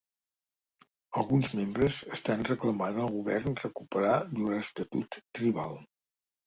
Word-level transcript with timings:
Alguns 1.23 1.51
membres 1.59 1.99
estan 2.19 2.43
reclamant 2.49 2.99
al 3.05 3.15
govern 3.19 3.61
recuperar 3.63 4.19
llur 4.35 4.53
estatut 4.65 5.21
tribal. 5.41 5.81